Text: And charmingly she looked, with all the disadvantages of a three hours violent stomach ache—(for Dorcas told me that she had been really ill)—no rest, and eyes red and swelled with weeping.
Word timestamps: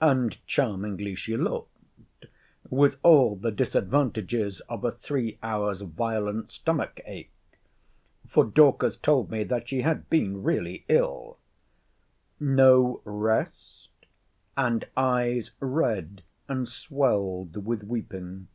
And 0.00 0.44
charmingly 0.48 1.14
she 1.14 1.36
looked, 1.36 1.70
with 2.68 2.98
all 3.04 3.36
the 3.36 3.52
disadvantages 3.52 4.58
of 4.62 4.82
a 4.84 4.90
three 4.90 5.38
hours 5.44 5.80
violent 5.80 6.50
stomach 6.50 6.98
ache—(for 7.04 8.46
Dorcas 8.46 8.96
told 8.96 9.30
me 9.30 9.44
that 9.44 9.68
she 9.68 9.82
had 9.82 10.10
been 10.10 10.42
really 10.42 10.84
ill)—no 10.88 11.38
rest, 13.04 13.88
and 14.56 14.88
eyes 14.96 15.52
red 15.60 16.24
and 16.48 16.68
swelled 16.68 17.64
with 17.64 17.84
weeping. 17.84 18.48